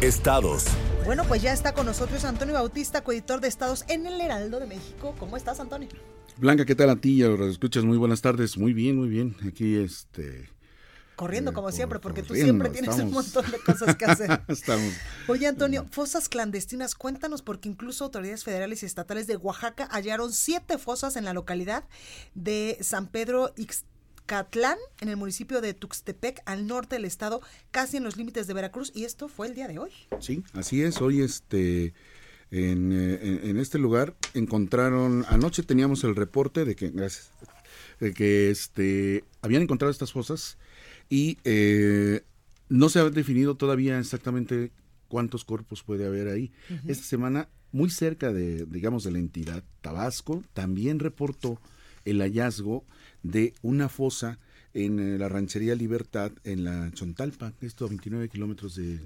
[0.00, 0.64] Estados.
[1.04, 4.66] Bueno, pues ya está con nosotros Antonio Bautista, coeditor de Estados en el Heraldo de
[4.66, 5.14] México.
[5.18, 5.90] ¿Cómo estás, Antonio?
[6.38, 7.22] Blanca, ¿qué tal a ti?
[7.22, 8.56] Escuchas muy buenas tardes.
[8.56, 9.36] Muy bien, muy bien.
[9.46, 10.48] Aquí, este.
[11.16, 14.40] Corriendo eh, como siempre, porque tú siempre tienes un montón de cosas que hacer.
[14.48, 14.94] Estamos.
[15.28, 20.78] Oye, Antonio, fosas clandestinas, cuéntanos, porque incluso autoridades federales y estatales de Oaxaca hallaron siete
[20.78, 21.84] fosas en la localidad
[22.34, 23.52] de San Pedro
[24.30, 28.54] Ixcatlán, en el municipio de Tuxtepec, al norte del estado, casi en los límites de
[28.54, 29.90] Veracruz, y esto fue el día de hoy.
[30.20, 31.00] Sí, así es.
[31.00, 31.94] Hoy, este.
[32.52, 35.24] En, eh, en- en este lugar encontraron.
[35.28, 36.90] Anoche teníamos el reporte de que.
[36.90, 37.30] Gracias.
[38.00, 39.24] De que este.
[39.42, 40.58] Habían encontrado estas fosas
[41.08, 42.22] y eh,
[42.68, 44.70] no se ha definido todavía exactamente
[45.08, 46.52] cuántos cuerpos puede haber ahí.
[46.86, 51.60] Esta semana, muy cerca de, digamos, de la entidad, Tabasco, también reportó
[52.04, 52.84] el hallazgo
[53.22, 54.38] de una fosa
[54.74, 58.98] en eh, la ranchería Libertad, en la Chontalpa, esto a 29 kilómetros de,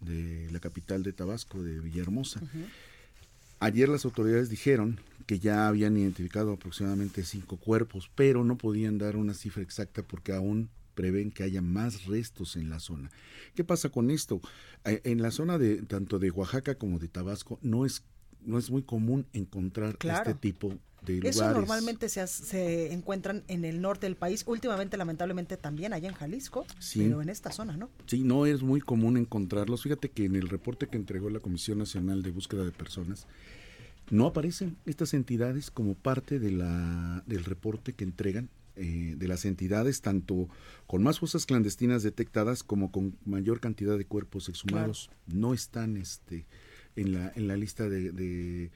[0.00, 2.40] de la capital de Tabasco, de Villahermosa.
[3.60, 9.16] Ayer las autoridades dijeron que ya habían identificado aproximadamente cinco cuerpos, pero no podían dar
[9.16, 13.10] una cifra exacta porque aún prevén que haya más restos en la zona.
[13.54, 14.40] ¿Qué pasa con esto?
[14.84, 18.02] Eh, En la zona de tanto de Oaxaca como de Tabasco no es
[18.44, 20.30] no es muy común encontrar Claro.
[20.30, 20.68] este tipo
[21.02, 21.36] de lugares.
[21.36, 26.14] Eso normalmente se, se encuentran en el norte del país, últimamente lamentablemente también allá en
[26.14, 27.00] Jalisco, Sí.
[27.00, 27.90] pero en esta zona, ¿no?
[28.06, 29.82] Sí, no es muy común encontrarlos.
[29.82, 33.26] Fíjate que en el reporte que entregó la Comisión Nacional de Búsqueda de Personas,
[34.10, 39.44] no aparecen estas entidades como parte de la, del reporte que entregan eh, de las
[39.44, 40.48] entidades, tanto
[40.86, 45.10] con más fosas clandestinas detectadas como con mayor cantidad de cuerpos exhumados.
[45.26, 46.44] No están este,
[46.96, 48.70] en, la, en la lista de, de,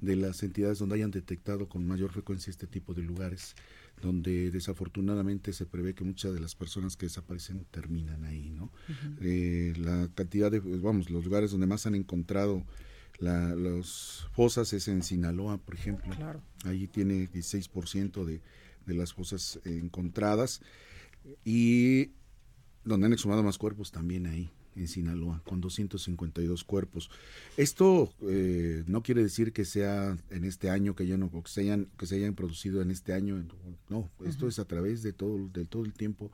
[0.00, 3.54] de las entidades donde hayan detectado con mayor frecuencia este tipo de lugares,
[4.00, 8.72] donde desafortunadamente se prevé que muchas de las personas que desaparecen terminan ahí, ¿no?
[9.20, 12.64] Eh, la cantidad de, vamos, los lugares donde más han encontrado
[13.18, 16.14] la, los fosas es en Sinaloa, por ejemplo.
[16.16, 16.42] Claro.
[16.64, 18.40] Ahí tiene 16% de,
[18.86, 20.60] de las fosas encontradas
[21.44, 22.10] y
[22.84, 27.10] donde han exhumado más cuerpos también ahí en Sinaloa, con 252 cuerpos.
[27.56, 31.62] Esto eh, no quiere decir que sea en este año, que ya no, que se
[31.62, 33.44] hayan, que se hayan producido en este año,
[33.88, 36.30] no, esto es a través de todo, de todo el tiempo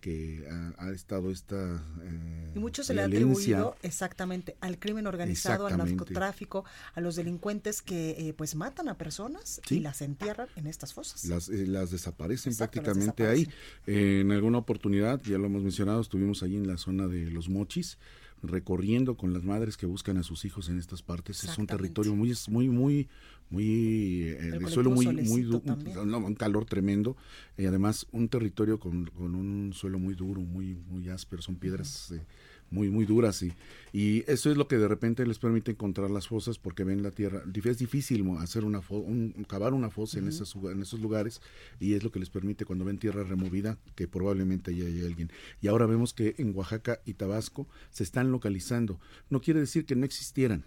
[0.00, 5.06] que ha, ha estado esta eh, Y mucho se le ha atribuido exactamente al crimen
[5.06, 6.64] organizado, al narcotráfico,
[6.94, 9.76] a los delincuentes que eh, pues matan a personas Sí.
[9.76, 11.24] y las entierran en estas fosas.
[11.24, 13.48] Las, eh, las desaparecen Exacto, las prácticamente ahí.
[13.86, 17.98] En alguna oportunidad, ya lo hemos mencionado, estuvimos ahí en la zona de los mochis,
[18.42, 21.44] recorriendo con las madres que buscan a sus hijos en estas partes.
[21.44, 23.08] Es un territorio muy, muy, muy,
[23.50, 26.10] muy, eh, de suelo muy, muy, Solecito du- también.
[26.10, 27.16] no, un calor tremendo
[27.56, 32.12] y además un territorio con, con un suelo muy duro, muy, muy áspero, son piedras
[32.12, 32.22] eh,
[32.70, 33.52] muy, muy duras y,
[33.92, 37.10] y eso es lo que de repente les permite encontrar las fosas porque ven la
[37.10, 37.42] tierra.
[37.64, 41.40] Es difícil hacer una un, cavar una fosa en, lugar- en esos lugares
[41.80, 45.30] y es lo que les permite cuando ven tierra removida que probablemente ya hay alguien.
[45.62, 49.00] Y ahora vemos que en Oaxaca y Tabasco se están localizando.
[49.30, 50.64] No quiere decir que no existieran,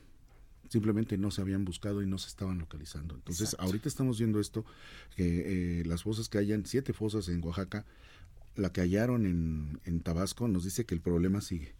[0.69, 3.15] simplemente no se habían buscado y no se estaban localizando.
[3.15, 3.65] Entonces, Exacto.
[3.65, 4.65] ahorita estamos viendo esto,
[5.15, 7.85] que eh, las fosas que hayan, siete fosas en Oaxaca,
[8.55, 11.73] la que hallaron en, en Tabasco nos dice que el problema sigue.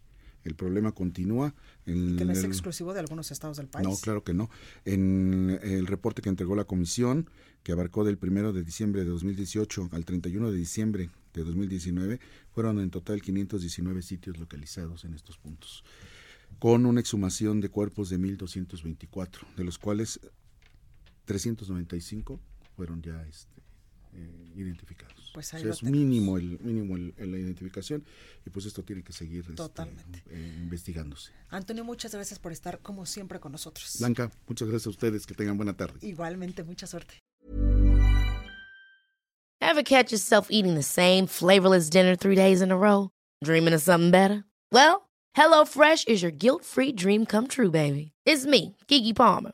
[0.44, 1.54] El problema continúa.
[1.86, 3.88] En que no es el- exclusivo de algunos estados del país.
[3.88, 4.50] no, claro que no.
[4.86, 7.30] En el reporte que entregó la comisión,
[7.64, 12.20] que abarcó del 1 de diciembre de 2018 al 31 de diciembre de 2019,
[12.54, 15.84] fueron en total 519 sitios localizados en estos puntos,
[16.60, 20.20] con una exhumación de cuerpos de 1.224, de los cuales
[21.26, 22.40] 395
[22.76, 23.62] fueron ya este,
[24.14, 25.32] eh, identificados.
[25.34, 26.00] Pues ahí O sea, lo es tenemos.
[26.00, 28.04] mínimo, el, mínimo el- el- la identificación
[28.46, 30.24] y pues esto tiene que seguir este, Totalmente.
[30.30, 31.32] eh, investigándose.
[31.50, 33.96] Antonio, muchas gracias por estar como siempre con nosotros.
[34.00, 36.00] Blanca, muchas gracias a ustedes, que tengan buena tarde.
[36.06, 37.16] Igualmente, mucha suerte.
[39.62, 43.10] Ever catch yourself eating the same flavorless dinner three days in a row?
[43.44, 44.44] Dreaming of something better?
[44.72, 45.08] Well,
[45.38, 48.12] HelloFresh is your guilt-free dream come true, baby.
[48.26, 49.54] It's me, Kiki Palmer.